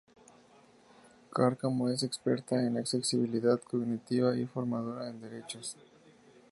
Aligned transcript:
Cárcamo 1.31 1.87
es 1.89 2.01
experta 2.01 2.59
en 2.59 2.75
accesibilidad 2.75 3.61
cognitiva 3.61 4.35
y 4.35 4.47
formadora 4.47 5.07
en 5.07 5.21
derechos. 5.21 5.77